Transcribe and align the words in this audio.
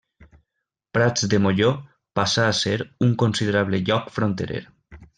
Prats 0.97 1.27
de 1.33 1.39
Molló 1.43 1.69
passà 2.21 2.49
a 2.49 2.57
ser 2.63 2.75
un 3.09 3.15
considerable 3.27 3.85
lloc 3.91 4.13
fronterer. 4.19 4.65